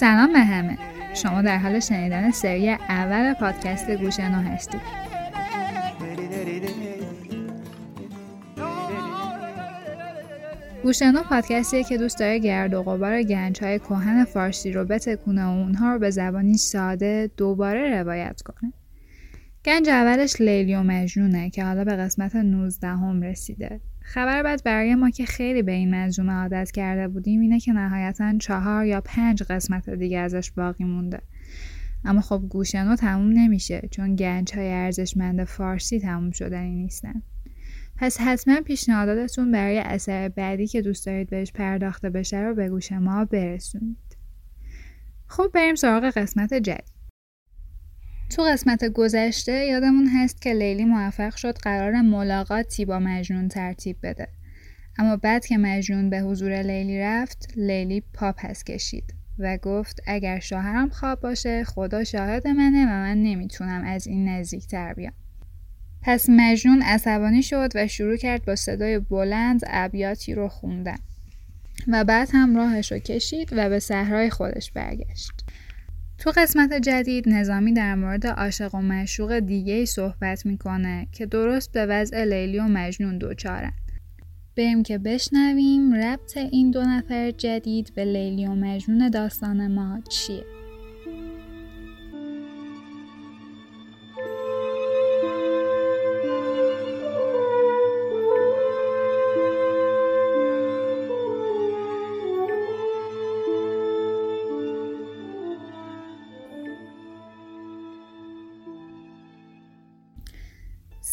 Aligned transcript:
سلام 0.00 0.32
به 0.32 0.38
همه. 0.38 0.78
شما 1.14 1.42
در 1.42 1.58
حال 1.58 1.80
شنیدن 1.80 2.30
سری 2.30 2.70
اول 2.70 3.34
پادکست 3.34 3.90
گوشنو 3.90 4.42
هستید. 4.42 4.80
گوشنو 10.82 11.22
پادکستیه 11.22 11.84
که 11.84 11.98
دوست 11.98 12.18
داره 12.18 12.38
گرد 12.38 12.74
و 12.74 12.82
غبار 12.82 13.22
گنج 13.22 13.64
های 13.64 13.78
کهن 13.78 14.24
فارسی 14.24 14.72
رو 14.72 14.84
بتکونه 14.84 15.44
و 15.44 15.48
اونها 15.48 15.92
رو 15.92 15.98
به 15.98 16.10
زبانی 16.10 16.56
ساده 16.56 17.30
دوباره 17.36 18.00
روایت 18.00 18.42
کنه. 18.42 18.72
گنج 19.64 19.88
اولش 19.88 20.40
لیلی 20.40 20.74
و 20.74 20.82
مجنونه 20.82 21.50
که 21.50 21.64
حالا 21.64 21.84
به 21.84 21.96
قسمت 21.96 22.36
19 22.36 22.88
هم 22.88 23.22
رسیده. 23.22 23.80
خبر 24.08 24.42
بعد 24.42 24.62
برای 24.64 24.94
ما 24.94 25.10
که 25.10 25.26
خیلی 25.26 25.62
به 25.62 25.72
این 25.72 25.90
منظومه 25.90 26.32
عادت 26.32 26.70
کرده 26.70 27.08
بودیم 27.08 27.40
اینه 27.40 27.60
که 27.60 27.72
نهایتا 27.72 28.38
چهار 28.38 28.86
یا 28.86 29.00
پنج 29.00 29.42
قسمت 29.42 29.90
دیگه 29.90 30.18
ازش 30.18 30.50
باقی 30.50 30.84
مونده. 30.84 31.20
اما 32.04 32.20
خب 32.20 32.42
گوشنو 32.48 32.96
تموم 32.96 33.32
نمیشه 33.32 33.88
چون 33.90 34.16
گنج 34.16 34.54
های 34.54 34.72
ارزشمند 34.72 35.44
فارسی 35.44 36.00
تموم 36.00 36.30
شدنی 36.30 36.74
نیستن. 36.74 37.22
پس 37.96 38.20
حتما 38.20 38.60
پیشنهاداتتون 38.60 39.52
برای 39.52 39.78
اثر 39.78 40.28
بعدی 40.28 40.66
که 40.66 40.82
دوست 40.82 41.06
دارید 41.06 41.30
بهش 41.30 41.52
پرداخته 41.52 42.10
بشه 42.10 42.40
رو 42.40 42.54
به 42.54 42.68
گوش 42.68 42.92
ما 42.92 43.24
برسونید. 43.24 44.16
خب 45.26 45.50
بریم 45.54 45.74
سراغ 45.74 46.04
قسمت 46.04 46.54
جدید. 46.54 46.95
تو 48.30 48.42
قسمت 48.42 48.84
گذشته 48.84 49.66
یادمون 49.66 50.06
هست 50.06 50.42
که 50.42 50.52
لیلی 50.52 50.84
موفق 50.84 51.36
شد 51.36 51.58
قرار 51.58 52.00
ملاقاتی 52.00 52.84
با 52.84 52.98
مجنون 52.98 53.48
ترتیب 53.48 53.96
بده. 54.02 54.28
اما 54.98 55.16
بعد 55.16 55.46
که 55.46 55.58
مجنون 55.58 56.10
به 56.10 56.18
حضور 56.18 56.62
لیلی 56.62 57.00
رفت 57.00 57.52
لیلی 57.56 58.02
پا 58.14 58.32
پس 58.32 58.64
کشید 58.64 59.14
و 59.38 59.56
گفت 59.56 60.00
اگر 60.06 60.38
شوهرم 60.38 60.88
خواب 60.88 61.20
باشه 61.20 61.64
خدا 61.64 62.04
شاهد 62.04 62.48
منه 62.48 62.84
و 62.84 62.88
من 62.88 63.22
نمی‌تونم 63.22 63.84
از 63.84 64.06
این 64.06 64.28
نزدیک 64.28 64.66
تر 64.66 64.94
بیام. 64.94 65.12
پس 66.02 66.26
مجنون 66.28 66.82
عصبانی 66.82 67.42
شد 67.42 67.68
و 67.74 67.86
شروع 67.86 68.16
کرد 68.16 68.44
با 68.44 68.56
صدای 68.56 68.98
بلند 68.98 69.60
ابیاتی 69.66 70.34
رو 70.34 70.48
خوندن 70.48 70.98
و 71.88 72.04
بعد 72.04 72.28
هم 72.32 72.56
راهش 72.56 72.92
رو 72.92 72.98
کشید 72.98 73.48
و 73.52 73.68
به 73.68 73.78
صحرای 73.78 74.30
خودش 74.30 74.70
برگشت. 74.72 75.32
تو 76.18 76.32
قسمت 76.36 76.72
جدید 76.72 77.28
نظامی 77.28 77.72
در 77.72 77.94
مورد 77.94 78.26
عاشق 78.26 78.74
و 78.74 78.80
مشوق 78.80 79.38
دیگه 79.38 79.74
ای 79.74 79.86
صحبت 79.86 80.46
می‌کنه 80.46 81.06
که 81.12 81.26
درست 81.26 81.72
به 81.72 81.86
وضع 81.86 82.24
لیلی 82.24 82.58
و 82.58 82.64
مجنون 82.64 83.18
دوچارن. 83.18 83.72
بریم 84.56 84.82
که 84.82 84.98
بشنویم 84.98 85.94
ربط 85.94 86.36
این 86.36 86.70
دو 86.70 86.82
نفر 86.82 87.30
جدید 87.30 87.92
به 87.94 88.04
لیلی 88.04 88.46
و 88.46 88.54
مجنون 88.54 89.08
داستان 89.08 89.74
ما 89.74 90.00
چیه؟ 90.08 90.55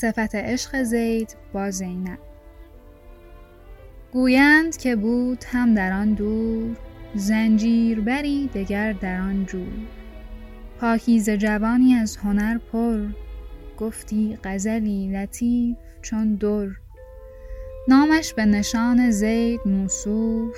صفت 0.03 0.36
عشق 0.36 0.84
زید 0.84 1.36
با 1.53 1.72
زینب. 1.72 2.19
گویند 4.12 4.78
که 4.78 4.96
بود 4.96 5.44
هم 5.47 5.74
در 5.74 5.94
آن 5.94 6.14
دور 6.14 6.75
زنجیر 7.16 8.02
بری 8.02 8.47
دگر 8.47 8.94
در 8.94 9.22
آن 9.22 9.46
جور. 9.46 9.74
پاکیز 10.80 11.30
جوانی 11.30 11.94
از 11.94 12.18
هنر 12.18 12.58
پر 12.58 13.08
گفتی 13.78 14.38
غزلی 14.44 15.08
لطیف 15.08 15.78
چون 16.02 16.35
در. 16.35 16.70
نامش 17.88 18.34
به 18.34 18.46
نشان 18.46 19.12
زید 19.12 19.59
موصوف 19.66 20.58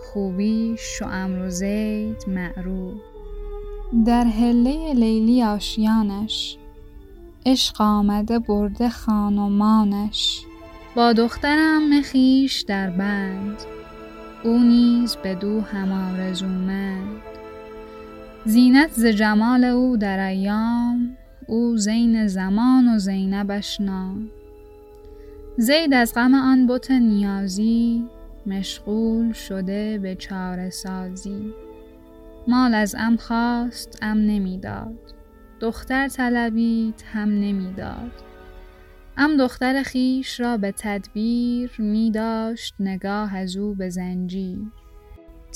خوبی 0.00 0.76
شو 0.78 1.06
امر 1.06 1.48
زید 1.48 2.24
معروف. 2.28 3.00
در 4.06 4.24
هله 4.24 4.94
لیلی 4.94 5.42
آشیانش 5.42 6.58
عشق 7.46 7.80
آمده 7.80 8.38
برده 8.38 8.88
خانمانش. 8.88 10.40
با 10.96 11.12
دخترم 11.12 11.98
مخیش 11.98 12.60
در 12.60 12.90
بند. 12.90 13.56
او 14.44 14.58
نیز 14.58 15.16
بدو 15.24 15.60
هم 15.60 15.92
آرزومند. 15.92 17.22
زینت 18.44 18.90
ز 18.92 19.04
جمال 19.06 19.64
او 19.64 19.96
در 19.96 20.26
ایام. 20.26 21.16
او 21.46 21.76
زین 21.76 22.26
زمان 22.26 22.88
و 22.94 22.98
زینبش 22.98 23.80
نام. 23.80 24.30
زید 25.56 25.94
از 25.94 26.14
غم 26.14 26.34
آن 26.34 26.66
بت 26.66 26.90
نیازی. 26.90 28.04
مشغول 28.46 29.32
شده 29.32 29.98
به 29.98 30.14
چاره 30.14 30.70
سازی. 30.70 31.52
مال 32.48 32.74
از 32.74 32.94
ام 32.98 33.16
خواست 33.16 33.98
ام 34.02 34.18
نمی‌داد. 34.18 35.15
دختر 35.60 36.08
طلبید 36.08 37.04
هم 37.12 37.28
نمی‌داد. 37.28 38.12
ام 39.16 39.36
دختر 39.36 39.82
خیش 39.82 40.40
را 40.40 40.56
به 40.56 40.72
تدبیر 40.72 41.70
می 41.78 42.10
داشت 42.10 42.74
نگاه 42.80 43.36
از 43.36 43.56
او 43.56 43.74
به 43.74 43.88
زنجیر. 43.88 44.58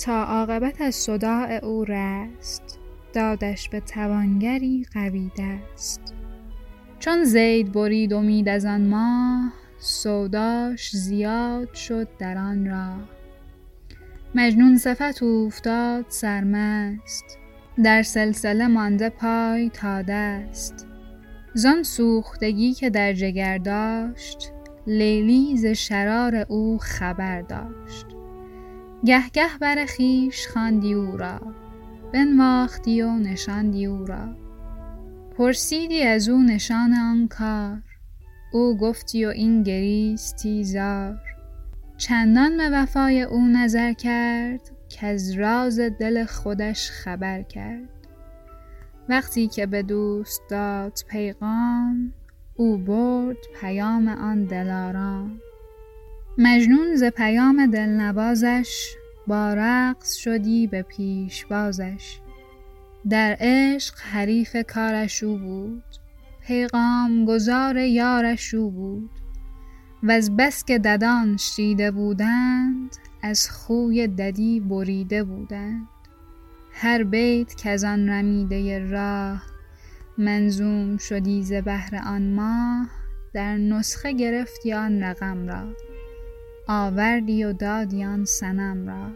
تا 0.04 0.24
عاقبت 0.24 0.80
از 0.80 0.94
صداع 0.94 1.52
او 1.52 1.84
رست 1.84 2.78
دادش 3.12 3.68
به 3.68 3.80
توانگری 3.80 4.86
قوی 4.94 5.30
دست. 5.38 6.14
چون 6.98 7.24
زید 7.24 7.72
برید 7.72 8.12
امید 8.12 8.48
از 8.48 8.64
آن 8.64 8.88
ماه 8.88 9.52
سوداش 9.78 10.90
زیاد 10.90 11.74
شد 11.74 12.08
در 12.18 12.38
آن 12.38 12.66
راه. 12.66 13.00
مجنون 14.34 14.78
صفت 14.78 15.22
افتاد 15.22 16.04
سرمست. 16.08 17.39
در 17.82 18.02
سلسله 18.02 18.66
مانده 18.66 19.08
پای 19.08 19.70
تا 19.70 20.02
دست. 20.02 20.86
زان 21.54 21.82
سوختگی 21.82 22.74
که 22.74 22.90
در 22.90 23.12
جگر 23.12 23.58
داشت 23.58 24.52
لیلی 24.86 25.56
ز 25.56 25.66
شرار 25.66 26.36
او 26.36 26.78
خبر 26.78 27.42
داشت. 27.42 28.06
گه 29.04 29.28
گه 29.32 29.58
بر 29.60 29.86
خویش 29.96 30.46
خواندی 30.46 30.92
او 30.94 31.16
را 31.16 31.40
بنواختی 32.12 33.02
و 33.02 33.10
نشاندی 33.12 33.86
او 33.86 34.04
را. 34.04 34.36
پرسیدی 35.38 36.02
از 36.02 36.28
او 36.28 36.42
نشان 36.42 36.92
آن 36.92 37.28
کار 37.28 37.82
او 38.52 38.76
گفتی 38.76 39.24
و 39.24 39.28
این 39.28 39.62
گریستی 39.62 40.64
زار. 40.64 41.20
چندان 41.96 42.56
به 42.56 42.70
وفای 42.72 43.22
او 43.22 43.46
نظر 43.46 43.92
کرد 43.92 44.60
از 45.02 45.32
راز 45.32 45.80
دل 45.80 46.24
خودش 46.24 46.90
خبر 46.90 47.42
کرد. 47.42 47.88
وقتی 49.08 49.48
که 49.48 49.66
به 49.66 49.82
دوست 49.82 50.42
داد 50.50 50.98
پیغام 51.08 52.12
او 52.56 52.78
برد 52.78 53.36
پیام 53.60 54.08
آن 54.08 54.44
دلارام. 54.44 55.40
مجنون 56.38 56.96
ز 56.96 57.04
پیام 57.04 57.66
دلنوازش 57.66 58.94
با 59.26 59.54
رقص 59.54 60.14
شدی 60.14 60.66
به 60.66 60.82
پیش 60.82 61.46
بازش 61.46 62.20
در 63.08 63.36
عشق 63.40 63.94
حریف 63.98 64.56
کارش 64.68 65.22
او 65.22 65.38
بود 65.38 65.84
پیغام 66.46 67.24
گذار 67.24 67.76
یارش 67.76 68.54
او 68.54 68.70
بود. 68.70 69.10
و 70.02 70.10
از 70.10 70.36
بس 70.36 70.64
که 70.64 70.78
ددان 70.78 71.36
شیده 71.36 71.90
بودند 71.90 72.96
از 73.22 73.50
خوی 73.50 74.06
ددی 74.06 74.60
بریده 74.60 75.24
بودند. 75.24 75.86
هر 76.72 77.04
بیت 77.04 77.54
که 77.54 77.70
از 77.70 77.84
آن 77.84 78.08
رمیده 78.08 78.90
راه 78.90 79.42
منظوم 80.18 80.96
شدی 80.96 81.42
ز 81.42 81.52
بهر 81.52 82.02
آن 82.06 82.34
ماه 82.34 82.90
در 83.32 83.56
نسخه 83.56 84.12
گرفتی 84.12 84.72
آن 84.72 85.02
رقم 85.02 85.48
را. 85.48 85.74
آوردی 86.68 87.44
و 87.44 87.52
دادی 87.52 88.04
آن 88.04 88.24
صنم 88.24 88.88
را. 88.88 89.10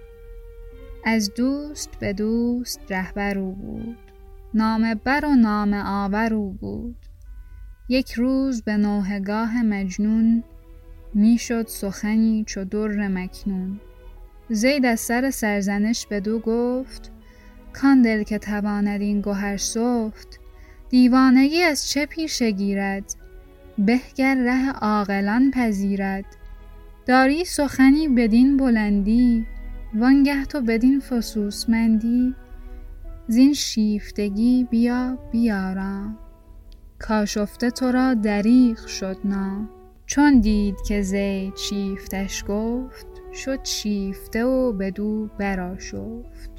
از 1.04 1.34
دوست 1.34 1.90
به 2.00 2.12
دوست 2.12 2.80
رهبر 2.90 3.38
او 3.38 3.54
بود. 3.54 3.98
نام 4.54 4.94
بر 4.94 5.24
و 5.24 5.34
نام 5.34 5.74
آور 5.74 6.34
او 6.34 6.52
بود. 6.52 6.96
یک 7.88 8.12
روز 8.12 8.62
به 8.62 8.76
نوحگاه 8.76 9.62
مجنون 9.62 10.44
می‌شد 11.14 11.66
سخنی 11.66 12.44
چو 12.46 12.64
در 12.64 13.08
مکنون. 13.08 13.80
زید 14.48 14.86
از 14.86 15.00
سر 15.00 15.30
سرزنش 15.30 16.06
بدو 16.06 16.38
گفت 16.38 17.10
کان 17.72 18.02
دل 18.02 18.22
که 18.22 18.38
تواند 18.38 19.00
این 19.00 19.20
گهر 19.20 19.56
سفت 19.56 20.40
دیوانگی 20.88 21.62
از 21.62 21.88
چه 21.88 22.06
پیشه 22.06 22.50
گیرد؟ 22.50 23.14
بهگر 23.78 24.34
ره 24.34 24.70
عاقلان 24.70 25.50
پذیرد. 25.50 26.24
داری 27.06 27.44
سخنی 27.44 28.08
بدین 28.08 28.56
بلندی 28.56 29.46
وانگه 29.94 30.44
تو 30.44 30.60
بدین 30.60 31.00
فسوسمندی. 31.00 32.34
زین 33.28 33.52
شیفتگی 33.52 34.66
بیا 34.70 35.18
بیارم 35.32 36.18
کاشفته 36.98 37.70
تو 37.70 37.92
را 37.92 38.14
دریغ 38.14 38.86
شد 38.86 39.16
نا. 39.24 39.68
چون 40.06 40.40
دید 40.40 40.76
که 40.88 41.02
زید 41.02 41.56
شیفتش 41.56 42.44
گفت 42.48 43.13
شد 43.34 43.64
شیفته 43.64 44.44
و 44.44 44.72
بدو 44.72 45.26
براشفت 45.38 46.50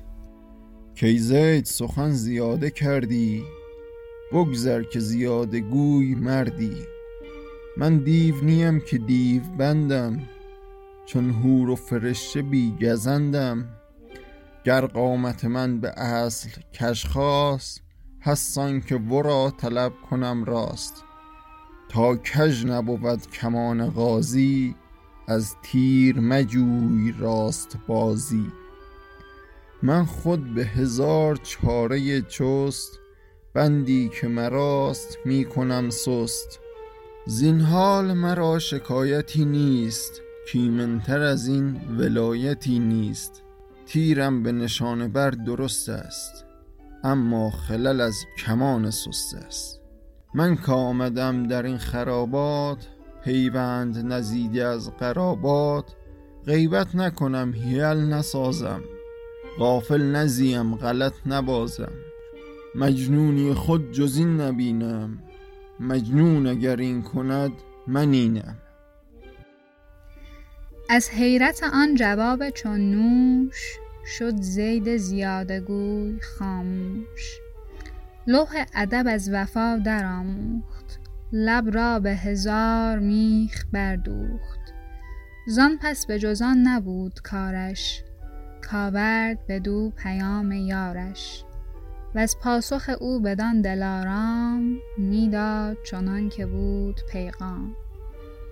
کی 0.96 1.18
زید 1.18 1.66
سخن 1.66 2.12
زیاده 2.12 2.70
کردی؟ 2.70 3.44
بگذر 4.32 4.84
که 4.84 5.00
زیاده 5.00 5.60
گوی 5.60 6.16
مردی. 6.16 6.76
من 7.78 7.98
دیو 7.98 8.36
نیم 8.44 8.80
که 8.80 8.98
دیو 8.98 9.42
بندم 9.58 10.22
چون 11.06 11.30
هور 11.30 11.70
و 11.70 11.76
فرشته 11.76 12.42
بی 12.42 12.76
گزندم. 12.82 13.70
گر 14.64 14.86
قامت 14.86 15.46
من 15.46 15.80
به 15.80 16.00
اصل 16.00 16.50
کش 16.74 17.06
خواست 17.06 17.82
هستان 18.22 18.82
که 18.82 18.96
ورا 18.96 19.54
طلب 19.58 19.94
کنم 20.10 20.44
راست. 20.44 21.04
تا 21.90 22.16
کژ 22.16 22.66
نبود 22.66 23.28
کمان 23.32 23.90
غازی 23.90 24.76
از 25.28 25.56
تیر 25.62 26.20
مجوی 26.20 27.12
راست 27.20 27.78
بازی. 27.88 28.52
من 29.84 30.06
خود 30.06 30.54
به 30.54 30.66
هزار 30.66 31.36
چاره 31.36 32.22
چست 32.22 33.00
بندی 33.54 34.10
که 34.22 34.28
مراست 34.28 35.18
می 35.26 35.46
کنم 35.46 35.90
سست. 35.90 36.60
زین 37.26 37.62
حال 37.62 38.14
مرا 38.14 38.60
شکایتی 38.60 39.46
نیست 39.46 40.22
کیمنتر 40.52 41.22
از 41.22 41.48
این 41.48 41.82
ولایتی 41.98 42.80
نیست. 42.80 43.44
تیرم 43.86 44.44
به 44.44 44.52
نشانه 44.52 45.08
بر 45.08 45.30
درست 45.30 45.90
است 45.90 46.46
اما 47.04 47.50
خلل 47.50 48.02
از 48.02 48.16
کمان 48.38 48.92
سست 48.92 49.36
است. 49.36 49.82
من 50.34 50.56
که 50.56 50.72
آمدم 50.72 51.48
در 51.48 51.64
این 51.64 51.78
خرابات 51.78 52.88
پیوند 53.26 54.14
نزیدی 54.14 54.62
از 54.62 54.92
قرابات 54.98 55.86
غیبت 56.46 56.96
نکنم 56.96 57.54
هیل 57.54 57.98
نسازم. 57.98 58.82
غافل 59.60 60.02
نزیم 60.02 60.76
غلط 60.76 61.14
نبازم. 61.26 61.92
مجنونی 62.76 63.54
خود 63.54 63.92
جز 63.92 64.18
این 64.18 64.42
نبینم. 64.42 65.20
مجنون 65.80 66.48
اگر 66.48 66.76
این 66.76 67.02
کند 67.02 67.52
من 67.88 68.14
اینم. 68.14 68.58
از 70.90 71.10
حیرت 71.10 71.64
آن 71.74 71.96
جواب 71.96 72.50
چون 72.50 72.92
نوش 72.92 73.78
شد 74.18 74.42
زید 74.42 74.98
زیاده 74.98 75.60
گوی 75.60 76.20
خاموش. 76.22 77.40
لوح 78.28 78.66
ادب 78.76 79.06
از 79.08 79.30
وفا 79.34 79.82
درآموخت. 79.86 80.75
لب 81.32 81.76
را 81.76 82.00
به 82.00 82.16
هزار 82.16 83.00
میخ 83.00 83.66
بردوخت. 83.74 84.60
زان 85.48 85.78
پس 85.82 86.06
به 86.06 86.20
جزان 86.20 86.58
نبود 86.58 87.20
کارش. 87.22 88.04
کاورد 88.62 89.48
بدو 89.48 89.90
پیام 89.90 90.52
یارش. 90.52 91.44
و 92.16 92.20
از 92.20 92.38
پاسخ 92.40 92.90
او 93.00 93.20
بدان 93.20 93.62
دلارام 93.62 94.78
می‌داد 94.98 95.78
چنان 95.86 96.30
که 96.30 96.46
بود 96.46 97.02
پیغام. 97.12 97.76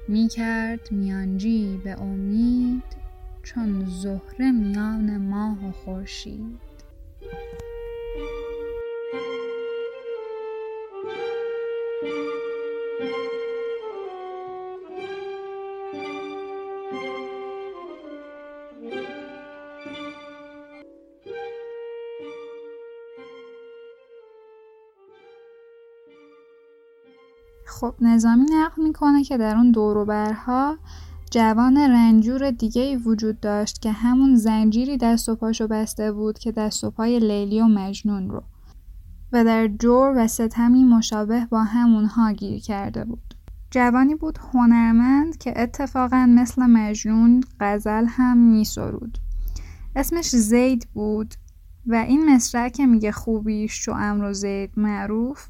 می‌کرد 0.08 0.92
میانجی 0.92 1.82
به 1.84 2.02
امید 2.02 2.84
چون 3.44 3.86
زهره 3.86 4.52
میان 4.52 5.18
ماه 5.18 5.70
و 5.70 5.72
خورشید. 5.72 6.73
نظامی 28.04 28.46
نقل 28.52 28.84
می‌کنه 28.84 29.24
که 29.24 29.38
در 29.38 29.56
اون 29.56 29.72
دوروبرها 29.72 30.78
جوان 31.32 31.78
رنجور 31.78 32.52
دیگه 32.52 32.98
وجود 32.98 33.40
داشت 33.40 33.82
که 33.82 33.92
همون 33.92 34.36
زنجیری 34.36 34.98
دست 34.98 35.30
و 35.30 35.36
پاشو 35.36 35.68
بسته 35.68 36.12
بود 36.12 36.40
که 36.40 36.52
دست 36.52 36.84
و 36.84 36.92
پای 36.92 37.20
لیلی 37.20 37.62
و 37.62 37.66
مجنون 37.66 38.30
رو. 38.30 38.44
و 39.32 39.44
در 39.44 39.68
جور 39.68 40.14
و 40.18 40.28
ستمی 40.28 40.84
مشابه 40.84 41.46
با 41.46 41.64
همونها 41.64 42.32
گیر 42.32 42.62
کرده 42.62 43.06
بود. 43.06 43.34
جوانی 43.72 44.16
بود 44.16 44.40
هنرمند 44.54 45.38
که 45.38 45.54
اتفاقا 45.62 46.26
مثل 46.30 46.66
مجنون 46.66 47.44
غزل 47.60 48.06
هم 48.10 48.38
میسرود. 48.38 49.18
اسمش 49.96 50.30
زید 50.30 50.88
بود 50.94 51.34
و 51.88 51.96
این 51.96 52.36
مصرع 52.36 52.70
که 52.70 52.86
میگه 52.86 53.12
خوبیش 53.12 53.82
چو 53.82 53.92
امر 53.92 54.34
زید 54.34 54.72
معروف 54.78 55.48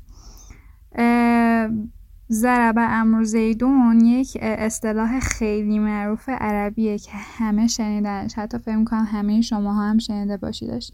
ضرب 2.31 2.75
امر 2.77 3.23
زیدون 3.23 4.05
یک 4.05 4.37
اصطلاح 4.41 5.19
خیلی 5.19 5.79
معروف 5.79 6.29
عربیه 6.29 6.97
که 6.97 7.11
همه 7.13 7.67
شنیدنش 7.67 8.33
حتی 8.33 8.57
فکر 8.57 8.75
می‌کنم 8.75 9.07
همه 9.11 9.41
شما 9.41 9.73
هم 9.73 9.97
شنیده 9.97 10.37
باشیدش. 10.37 10.91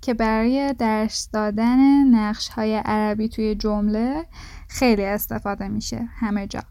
که 0.00 0.14
برای 0.14 0.74
درس 0.78 1.30
دادن 1.32 2.04
نقش 2.04 2.48
های 2.48 2.76
عربی 2.76 3.28
توی 3.28 3.54
جمله 3.54 4.26
خیلی 4.68 5.04
استفاده 5.04 5.68
میشه 5.68 6.08
همه 6.12 6.46
جا. 6.46 6.62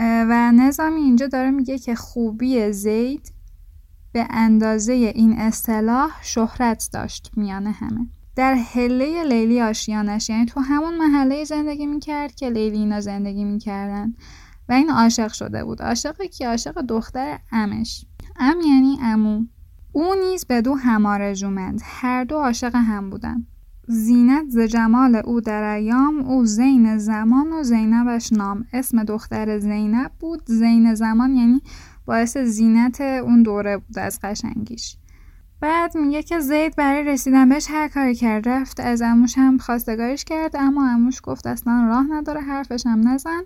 و 0.00 0.52
نظامی 0.52 1.00
اینجا 1.00 1.26
داره 1.26 1.50
میگه 1.50 1.78
که 1.78 1.94
خوبی 1.94 2.72
زید 2.72 3.32
به 4.12 4.26
اندازه 4.30 4.92
این 4.92 5.32
اصطلاح 5.32 6.10
شهرت 6.22 6.88
داشت 6.92 7.30
میانه 7.36 7.70
همه. 7.70 8.06
در 8.38 8.54
حله 8.54 9.24
لیلی 9.24 9.62
آشیانش 9.62 10.30
یعنی 10.30 10.46
تو 10.46 10.60
همون 10.60 10.96
محله 10.96 11.44
زندگی 11.44 11.86
می‌کرد 11.86 12.34
که 12.34 12.50
لیلی 12.50 12.78
اینا 12.78 13.00
زندگی 13.00 13.44
می‌کردن. 13.44 14.14
و 14.68 14.72
این 14.72 14.90
عاشق 14.90 15.32
شده 15.32 15.64
بود. 15.64 15.82
عاشق 15.82 16.22
کی؟ 16.22 16.44
عاشق 16.44 16.80
دختر 16.80 17.38
امش. 17.52 18.04
ام 18.36 18.56
یعنی 18.60 18.98
امو. 19.02 19.44
او 19.92 20.14
نیز 20.14 20.44
به 20.44 20.60
دو 20.62 20.74
همارجومند 20.74 21.80
هر 21.84 22.24
دو 22.24 22.36
عاشق 22.36 22.74
هم 22.74 23.10
بودن 23.10 23.46
زینت 23.88 24.48
ز 24.48 24.58
جمال 24.58 25.16
او 25.24 25.40
در 25.40 25.74
ایام 25.74 26.18
او 26.18 26.44
زین 26.44 26.98
زمان 26.98 27.52
و 27.52 27.62
زینبش 27.62 28.32
نام. 28.32 28.64
اسم 28.72 29.04
دختر 29.04 29.58
زینب 29.58 30.10
بود. 30.20 30.42
زین 30.46 30.94
زمان 30.94 31.36
یعنی 31.36 31.62
باعث 32.06 32.36
زینت 32.36 33.00
اون 33.00 33.42
دوره 33.42 33.76
بود 33.76 33.98
از 33.98 34.18
قشنگیش. 34.22 34.96
بعد 35.60 35.96
میگه 35.96 36.22
که 36.22 36.40
زید 36.40 36.76
برای 36.76 37.04
رسیدن 37.04 37.48
بهش 37.48 37.66
هر 37.70 37.88
کاری 37.88 38.14
کرد 38.14 38.48
رفت 38.48 38.80
از 38.80 39.02
اموش 39.02 39.38
هم 39.38 39.58
خواستگاریش 39.58 40.24
کرد 40.24 40.56
اما 40.56 40.90
اموش 40.90 41.20
گفت 41.22 41.46
اصلا 41.46 41.86
راه 41.88 42.06
نداره 42.10 42.40
حرفش 42.40 42.86
هم 42.86 43.08
نزن. 43.08 43.42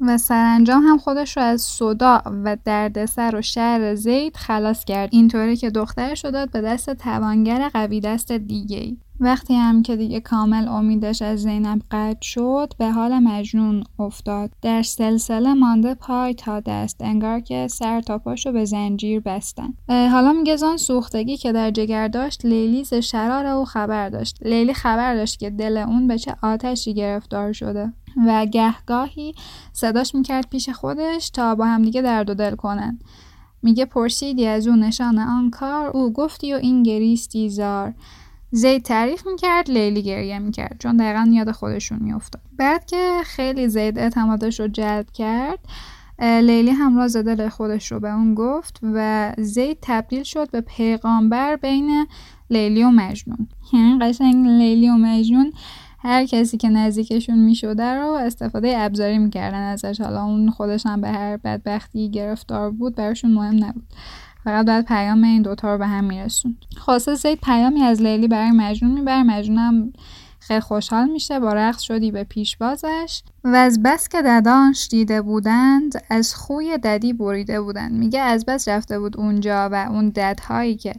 و 0.00 0.18
سرانجام 0.18 0.82
هم 0.82 0.98
خودش 0.98 1.36
رو 1.36 1.42
از 1.42 1.62
صدا 1.62 2.22
و 2.44 2.56
دردسر 2.64 3.36
و 3.36 3.42
شر 3.42 3.94
زید 3.94 4.36
خلاص 4.36 4.84
کرد. 4.84 5.08
اینطوری 5.12 5.56
که 5.56 5.70
دخترش 5.70 6.24
رو 6.24 6.30
داد 6.30 6.50
به 6.50 6.60
دست 6.60 6.90
توانگر 6.90 7.68
قوی 7.68 8.00
دست 8.00 8.32
دیگه 8.32 8.78
ای. 8.78 8.96
وقتی 9.22 9.54
هم 9.54 9.82
که 9.82 9.96
دیگه 9.96 10.20
کامل 10.20 10.68
امیدش 10.68 11.22
از 11.22 11.42
زینب 11.42 11.82
قطع 11.90 12.20
شد 12.22 12.72
به 12.78 12.90
حال 12.90 13.18
مجنون 13.18 13.84
افتاد. 13.98 14.50
در 14.62 14.82
سلسله 14.82 15.54
مانده 15.54 15.94
پای 15.94 16.34
تا 16.34 16.60
دست 16.60 16.96
انگار 17.00 17.40
که 17.40 17.68
سر 17.68 18.00
تا 18.00 18.18
پاشو 18.18 18.52
به 18.52 18.64
زنجیر 18.64 19.20
بستن. 19.20 19.74
حالا 19.88 20.32
میگه 20.32 20.56
زان 20.56 20.76
سوختگی 20.76 21.36
که 21.36 21.52
در 21.52 21.70
جگر 21.70 22.08
داشت 22.08 22.44
لیلی 22.44 22.84
ز 22.84 22.94
شرار 22.94 23.46
او 23.46 23.64
خبر 23.64 24.08
داشت. 24.08 24.38
لیلی 24.42 24.74
خبر 24.74 25.14
داشت 25.14 25.38
که 25.38 25.50
دل 25.50 25.76
اون 25.76 26.06
به 26.06 26.18
چه 26.18 26.36
آتشی 26.42 26.94
گرفتار 26.94 27.52
شده. 27.52 27.92
و 28.26 28.46
گهگاهی 28.46 29.34
صداش 29.72 30.14
می‌کرد 30.14 30.48
پیش 30.50 30.68
خودش 30.68 31.30
تا 31.30 31.54
با 31.54 31.66
همدیگه 31.66 32.02
درد 32.02 32.30
و 32.30 32.34
دل 32.34 32.54
کنن. 32.54 32.98
میگه 33.62 33.84
پرسیدی 33.84 34.46
از 34.46 34.66
او 34.66 34.76
نشان 34.76 35.18
آن 35.18 35.50
کار؟ 35.50 35.86
او 35.86 36.12
گفتی 36.12 36.54
و 36.54 36.56
این 36.56 36.82
گریستی 36.82 37.48
زار. 37.48 37.94
زید 38.50 38.82
تعریف 38.82 39.26
می‌کرد 39.26 39.70
لیلی 39.70 40.02
گریه 40.02 40.38
می‌کرد 40.38 40.76
چون 40.78 40.96
دقیقا 40.96 41.30
یاد 41.32 41.50
خودشون 41.50 41.98
میافتاد. 41.98 42.42
بعد 42.58 42.86
که 42.86 43.20
خیلی 43.24 43.68
زید 43.68 43.98
اعتمادش 43.98 44.60
رو 44.60 44.68
جلب 44.68 45.06
کرد 45.10 45.58
لیلی 46.20 46.70
هم 46.70 46.96
راز 46.96 47.16
دل 47.16 47.48
خودش 47.48 47.92
رو 47.92 48.00
به 48.00 48.10
اون 48.12 48.34
گفت 48.34 48.80
و 48.82 49.32
زید 49.38 49.78
تبدیل 49.82 50.22
شد 50.22 50.50
به 50.50 50.60
پیغامبر 50.60 51.56
بین 51.56 52.06
لیلی 52.50 52.84
و 52.84 52.90
مجنون. 52.90 53.48
یعنی 53.72 53.98
قشنگ 53.98 54.46
لیلی 54.46 54.88
و 54.88 54.92
مجنون 54.92 55.52
هر 56.02 56.26
کسی 56.26 56.56
که 56.56 56.68
نزدیکشون 56.68 57.38
می‌شده 57.38 57.94
رو 57.94 58.12
استفاده 58.12 58.74
ابزاری 58.78 59.18
می‌کردن 59.18 59.62
ازش. 59.62 60.00
حالا 60.00 60.24
اون 60.24 60.50
خودش 60.50 60.86
هم 60.86 61.00
به 61.00 61.08
هر 61.08 61.36
بدبختی 61.36 62.10
گرفتار 62.10 62.70
بود 62.70 62.94
براشون 62.94 63.32
مهم 63.34 63.64
نبود. 63.64 63.86
فقط 64.44 64.66
باید 64.66 64.84
پیام 64.84 65.24
این 65.24 65.42
دوتا 65.42 65.72
رو 65.72 65.78
به 65.78 65.86
هم 65.86 66.04
میرسون 66.04 66.56
خاصه 66.76 67.14
زید 67.14 67.38
پیامی 67.40 67.82
از 67.82 68.02
لیلی 68.02 68.28
برای 68.28 68.50
مجنون 68.50 68.92
می‌بره. 68.92 69.22
مجنونم 69.22 69.92
خیلی 70.38 70.60
خوشحال 70.60 71.10
میشه. 71.10 71.40
با 71.40 71.52
رقص 71.52 71.80
شدی 71.80 72.10
به 72.10 72.24
پیشبازش 72.24 73.22
و 73.44 73.48
از 73.48 73.82
بس 73.82 74.08
که 74.08 74.22
ددانش 74.22 74.88
دیده 74.90 75.22
بودند 75.22 76.02
از 76.10 76.34
خوی 76.34 76.78
ددی 76.78 77.12
بریده 77.12 77.60
بودند. 77.60 77.92
میگه 77.92 78.20
از 78.20 78.44
بس 78.44 78.68
رفته 78.68 78.98
بود 78.98 79.16
اونجا 79.16 79.68
و 79.72 79.74
اون 79.90 80.08
ددهایی 80.08 80.76
که 80.76 80.92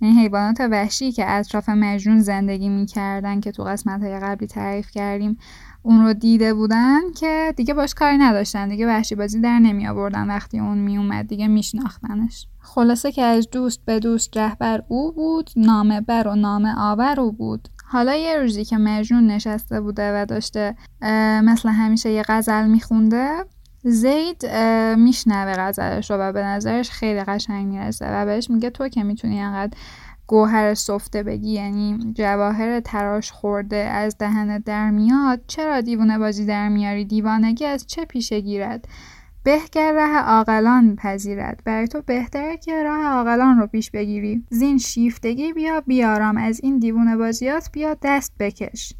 این 0.00 0.18
حیوانات 0.18 0.60
وحشی 0.60 1.12
که 1.12 1.30
اطراف 1.30 1.68
مجنون 1.68 2.20
زندگی 2.20 2.68
می‌کردن 2.68 3.40
که 3.40 3.52
تو 3.52 3.64
قسمت 3.64 4.02
های 4.02 4.20
قبلی 4.20 4.46
تعریف 4.46 4.90
کردیم 4.90 5.38
اون 5.82 6.06
رو 6.06 6.12
دیده 6.12 6.54
بودن 6.54 7.00
که 7.16 7.54
دیگه 7.56 7.74
باش 7.74 7.94
کاری 7.94 8.18
نداشتن 8.18 8.68
دیگه 8.68 8.86
وحشی 8.86 9.14
بازی 9.14 9.40
در 9.40 9.58
نمی 9.58 9.88
آوردن 9.88 10.28
وقتی 10.28 10.58
اون 10.58 10.78
می 10.78 10.98
اومد 10.98 11.28
دیگه 11.28 11.48
میشناختنش. 11.48 12.46
خلاصه 12.60 13.12
که 13.12 13.22
از 13.22 13.50
دوست 13.50 13.84
به 13.84 13.98
دوست 13.98 14.36
رهبر 14.36 14.82
او 14.88 15.12
بود 15.12 15.50
نامه 15.56 16.00
بر 16.00 16.28
و 16.28 16.34
نامه 16.34 16.74
آور 16.78 17.20
او 17.20 17.32
بود. 17.32 17.68
حالا 17.86 18.14
یه 18.14 18.36
روزی 18.38 18.64
که 18.64 18.76
مجنون 18.76 19.26
نشسته 19.26 19.80
بوده 19.80 20.22
و 20.22 20.26
داشته 20.26 20.76
مثل 21.44 21.68
همیشه 21.68 22.10
یه 22.10 22.22
غزل 22.28 22.66
میخونده 22.66 23.44
زید 23.84 24.46
میشنوه 24.96 25.54
غزلش 25.58 26.10
رو 26.10 26.16
و 26.16 26.32
به 26.32 26.42
نظرش 26.42 26.90
خیلی 26.90 27.20
قشنگ 27.20 27.66
می‌رسه 27.66 28.06
و 28.08 28.24
بهش 28.26 28.50
میگه 28.50 28.70
تو 28.70 28.88
که 28.88 29.02
می‌تونی 29.02 29.40
انقدر 29.40 29.78
گوهر 30.26 30.74
سفته 30.74 31.22
بگی 31.22 31.50
یعنی 31.50 32.12
جواهر 32.14 32.80
تراش 32.80 33.32
خورده 33.32 33.76
از 33.76 34.18
دهنت 34.18 34.64
در 34.64 34.90
میاد 34.90 35.40
چرا 35.46 35.80
دیوونه 35.80 36.18
بازی 36.18 36.46
در 36.46 36.68
میاری؟ 36.68 37.04
دیوانگی 37.04 37.64
از 37.64 37.86
چه 37.86 38.04
پیشه 38.04 38.40
گیرد؟ 38.40 38.88
بهگر 39.42 39.92
ره 39.92 40.18
عاقلان 40.18 40.96
پذیرد. 40.96 41.60
برای 41.64 41.88
تو 41.88 42.02
بهتره 42.06 42.56
که 42.56 42.82
راه 42.82 43.04
عاقلان 43.04 43.58
رو 43.58 43.66
پیش 43.66 43.90
بگیری. 43.90 44.44
زین 44.50 44.78
شیفتگی 44.78 45.52
بیا 45.52 45.80
بیارام. 45.80 46.36
از 46.36 46.60
این 46.62 46.78
دیوونه 46.78 47.16
بازیات 47.16 47.68
بیا 47.72 47.96
دست 48.02 48.32
بکش. 48.38 48.94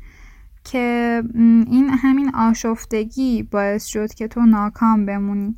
که 0.64 1.22
این 1.66 1.88
همین 1.88 2.34
آشفتگی 2.34 3.42
باعث 3.42 3.84
شد 3.84 4.14
که 4.14 4.28
تو 4.28 4.40
ناکام 4.40 5.06
بمونی 5.06 5.56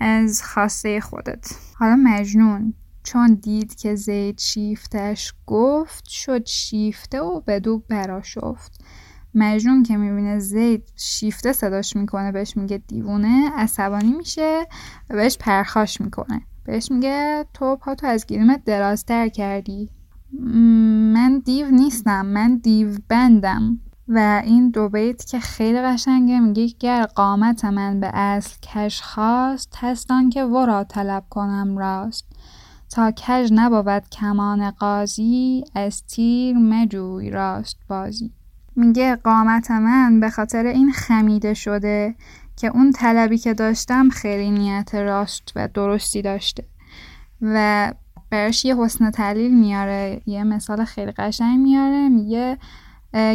از 0.00 0.42
خواسته 0.42 1.00
خودت. 1.00 1.56
حالا 1.74 1.96
مجنون 1.96 2.74
چون 3.02 3.34
دید 3.34 3.74
که 3.74 3.94
زید 3.94 4.38
شیفتش 4.38 5.34
گفت 5.46 6.08
شد 6.08 6.46
شیفته 6.46 7.20
و 7.20 7.40
بدو 7.40 7.82
براشفت 7.88 8.84
مجنون 9.34 9.82
که 9.82 9.96
می‌بینه 9.96 10.38
زید 10.38 10.92
شیفته 10.96 11.52
صداش 11.52 11.96
می‌کنه 11.96 12.32
بهش 12.32 12.56
میگه 12.56 12.82
دیوونه 12.88 13.50
عصبانی 13.54 14.12
میشه 14.12 14.66
و 15.10 15.14
بهش 15.14 15.36
پرخاش 15.40 16.00
می‌کنه. 16.00 16.40
بهش 16.64 16.90
میگه 16.90 17.46
تو 17.54 17.76
پاتو 17.76 18.06
از 18.06 18.26
گیریمت 18.26 18.64
درازتر 18.64 19.28
کردی. 19.28 19.90
من 21.12 21.38
دیو 21.38 21.70
نیستم 21.70 22.26
من 22.26 22.56
دیو 22.56 22.88
بندم 23.08 23.80
و 24.08 24.42
این 24.44 24.70
دو 24.70 24.88
بیت 24.88 25.24
که 25.24 25.40
خیلی 25.40 25.80
قشنگه 25.80 26.40
میگه 26.40 26.66
گر 26.66 27.06
قامت 27.06 27.64
من 27.64 28.00
به 28.00 28.10
اصل 28.14 28.56
کش 28.62 29.02
خواست 29.02 29.74
هستان 29.76 30.30
که 30.30 30.44
ورا 30.44 30.84
طلب 30.84 31.24
کنم 31.30 31.78
راست. 31.78 32.26
تا 32.90 33.10
کج 33.10 33.50
نبود 33.52 34.08
کمان 34.08 34.70
قاضی 34.70 35.64
از 35.74 36.02
تیر 36.06 36.56
مجوی 36.58 37.30
راست 37.30 37.76
بازی. 37.88 38.32
میگه 38.76 39.16
قامت 39.16 39.70
من 39.70 40.20
به 40.20 40.30
خاطر 40.30 40.64
این 40.66 40.92
خمیده 40.92 41.54
شده 41.54 42.14
که 42.56 42.66
اون 42.66 42.92
طلبی 42.92 43.38
که 43.38 43.54
داشتم 43.54 44.08
خیلی 44.08 44.50
نیت 44.50 44.94
راست 44.94 45.52
و 45.56 45.68
درستی 45.74 46.22
داشته 46.22 46.64
و 47.42 47.92
براش 48.30 48.64
یه 48.64 48.76
حسن 48.76 49.10
تعلیل 49.10 49.54
میاره. 49.54 50.20
یه 50.26 50.44
مثال 50.44 50.84
خیلی 50.84 51.12
قشنگ 51.12 51.58
میاره. 51.58 52.08
میگه 52.08 52.58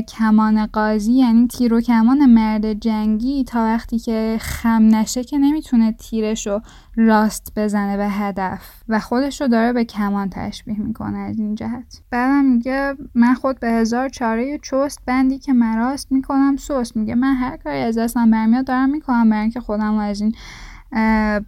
کمان 0.08 0.66
قاضی 0.66 1.12
یعنی 1.12 1.48
تیر 1.48 1.74
و 1.74 1.82
کمان 1.82 2.26
مرد 2.26 2.74
جنگی 2.74 3.44
تا 3.44 3.60
وقتی 3.60 4.00
که 4.00 4.38
خم 4.42 4.96
نشه 4.96 5.24
که 5.24 5.38
نمی‌تونه 5.38 5.92
تیرش 5.92 6.48
رو 6.48 6.62
راست 6.96 7.52
بزنه 7.56 7.98
به 7.98 8.10
هدف 8.10 8.84
و 8.90 9.00
خودش 9.00 9.42
رو 9.42 9.48
داره 9.48 9.74
به 9.74 9.86
کمان 9.86 10.30
تشبیه 10.30 10.80
می‌کنه 10.80 11.18
از 11.18 11.40
این 11.40 11.56
جهت. 11.56 12.02
بعدم 12.12 12.46
میگه 12.46 12.94
من 13.16 13.34
خود 13.34 13.60
به 13.60 13.72
هزار 13.72 14.10
چاره 14.10 14.60
چست 14.64 15.00
بندی 15.06 15.40
که 15.40 15.54
مراست 15.54 16.12
می‌کنم 16.12 16.56
سست. 16.58 16.98
میگه 16.98 17.16
من 17.16 17.34
هر 17.34 17.58
کاری 17.58 17.80
از 17.80 17.98
دستم 17.98 18.32
برمیاد 18.32 18.66
دارم 18.66 18.90
می‌کنم 18.90 19.30
برای 19.30 19.42
اینکه 19.42 19.60
خودم 19.60 19.94
رو 19.94 20.00
از 20.00 20.22
این 20.22 20.36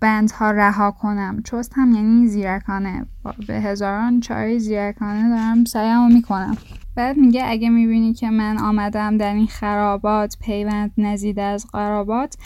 بندها 0.01 0.51
رها 0.51 0.91
کنم. 0.91 1.41
چست 1.43 1.73
هم 1.75 1.91
یعنی 1.91 2.27
زیرکانه. 2.27 3.05
به 3.47 3.53
هزاران 3.53 4.19
چاره 4.19 4.57
زیرکانه 4.57 5.29
دارم 5.29 5.65
سعیم 5.65 5.97
رو 5.97 6.13
می‌کنم. 6.13 6.57
بعد 6.95 7.17
میگه 7.17 7.43
اگه 7.45 7.69
می‌بینی 7.69 8.13
که 8.13 8.29
من 8.29 8.57
آمدم 8.57 9.17
در 9.17 9.33
این 9.33 9.47
خرابات 9.47 10.37
پیوند 10.41 10.91
نزید 10.97 11.39
از 11.39 11.67
قرابات 11.73 12.37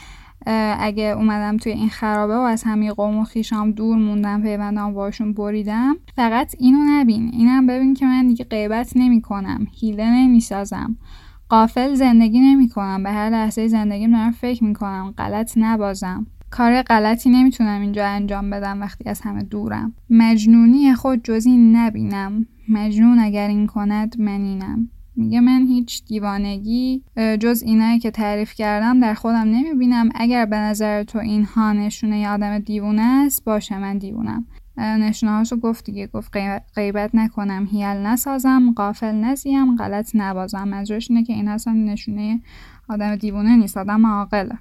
اگه 0.80 1.04
اومدم 1.04 1.58
توی 1.58 1.72
این 1.72 1.90
خرابه 1.90 2.36
و 2.36 2.40
از 2.40 2.64
همه 2.64 2.92
قوم 2.92 3.18
و 3.18 3.24
خیشام 3.24 3.72
دور 3.72 3.98
موندم 3.98 4.42
پیوندم 4.42 4.94
باشون 4.94 5.34
بریدم 5.34 5.96
فقط 6.16 6.56
اینو 6.60 6.80
نبین. 6.90 7.30
اینم 7.34 7.68
ببین 7.68 7.94
که 7.94 8.06
من 8.06 8.28
دیگه 8.28 8.46
غیبت 8.46 8.92
نمی 8.96 9.22
کنم 9.22 9.68
هیله 9.72 10.10
نمی 10.10 10.40
سازم 10.40 10.98
قافل 11.50 11.94
زندگی 11.94 12.40
نمی 12.40 12.70
کنم 12.70 13.04
به 13.04 13.12
هر 13.12 13.30
لحظه 13.30 13.68
زندگیم 13.68 14.12
دارم 14.12 14.32
فکر 14.32 14.64
می 14.64 14.74
کنم 14.74 15.14
غلط 15.18 15.54
نبازم. 15.58 16.28
کار 16.58 16.82
غلطی 16.82 17.30
نمی‌تونم 17.30 17.82
اینجا 17.82 18.08
انجام 18.08 18.50
بدم 18.50 18.82
وقتی 18.82 19.10
از 19.10 19.22
همه 19.22 19.44
دورم. 19.44 19.94
مجنونی 20.10 20.94
خود 20.94 21.24
جز 21.24 21.46
این 21.46 21.76
نبینم. 21.76 22.46
مجنون 22.70 23.20
اگر 23.20 23.48
این 23.48 23.68
کند 23.68 24.20
منینم 24.20 24.90
میگه 25.16 25.40
من 25.40 25.66
هیچ 25.68 26.06
دیوانگی 26.06 27.04
جز 27.40 27.64
اینایی 27.66 28.00
که 28.00 28.12
تعریف 28.12 28.54
کردم 28.54 29.00
در 29.00 29.14
خودم 29.14 29.38
نمی‌بینم. 29.38 30.10
اگر 30.16 30.46
به 30.46 30.56
نظر 30.56 31.04
تو 31.04 31.20
اینها 31.20 31.74
نشونه 31.74 32.20
ی 32.20 32.26
آدم 32.26 32.60
دیوونه 32.60 33.02
است 33.02 33.44
باشه 33.44 33.78
من 33.78 33.98
دیوونم. 33.98 34.46
نشونه 34.78 35.32
هاشو 35.32 35.56
گفت 35.56 35.86
دیگه. 35.86 36.08
گفت 36.08 36.32
غیبت 36.76 37.10
نکنم 37.14 37.68
هیل 37.72 37.98
نسازم 37.98 38.74
قافل 38.76 39.16
نزیم 39.16 39.76
غلط 39.76 40.12
نبازم. 40.14 40.68
منظورش 40.68 41.12
اینه 41.12 41.24
که 41.24 41.34
این 41.34 41.48
اصلا 41.48 41.74
نشونه 41.74 42.42
آدم 42.90 43.16
دیوونه 43.16 43.56
نیست 43.56 43.78
آدم 43.78 44.06
عاقله. 44.06 44.58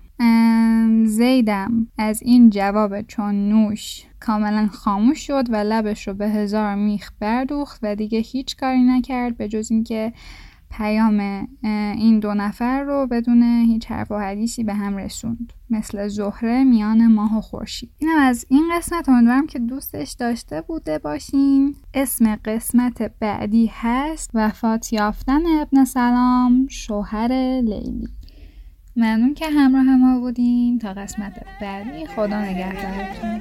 زیدم 1.07 1.87
از 1.99 2.23
این 2.23 2.51
جواب 2.51 3.03
چون 3.03 3.49
نوش 3.49 4.05
کاملا 4.21 4.69
خاموش 4.73 5.27
شد 5.27 5.45
و 5.51 5.57
لبش 5.57 6.09
رو 6.09 6.15
به 6.15 6.29
هزار 6.29 6.75
میخ 6.75 7.11
بردوخت 7.21 7.81
و 7.83 7.95
دیگه 7.95 8.19
هیچ 8.19 8.57
کاری 8.57 8.83
نکرد 8.83 9.37
به 9.37 9.49
جز 9.49 9.71
اینکه 9.71 10.13
پیام 10.77 11.49
این 11.97 12.19
دو 12.21 12.35
نفر 12.35 12.83
رو 12.83 13.07
بدون 13.11 13.43
هیچ 13.43 13.91
حرف 13.91 14.11
و 14.11 14.19
حدیثی 14.19 14.65
به 14.65 14.75
هم 14.75 14.97
رسوند. 14.97 15.53
مثل 15.71 16.09
زهره 16.09 16.65
میان 16.65 17.07
ماه 17.07 17.39
و 17.39 17.41
خورشید. 17.41 17.91
اینم 17.99 18.19
از 18.19 18.47
این 18.49 18.71
قسمت. 18.77 19.09
امیدوارم 19.09 19.47
که 19.47 19.59
دوستش 19.59 20.13
داشته 20.13 20.61
بوده 20.61 20.99
باشین. 20.99 21.75
اسم 21.95 22.37
قسمت 22.37 23.03
بعدی 23.21 23.71
هست 23.75 24.31
وفات 24.35 24.93
یافتن 24.93 25.47
ابن 25.61 25.85
سلام 25.85 26.67
شوهر 26.71 27.61
لیلی. 27.65 28.09
ممنون 28.97 29.35
که 29.35 29.47
همراه 29.51 29.97
ما 29.97 30.21
بودین. 30.21 30.79
تا 30.79 30.93
قسمت 30.93 31.33
بعدی 31.61 32.07
خدا 32.07 32.41
نگهدارتون. 32.41 33.41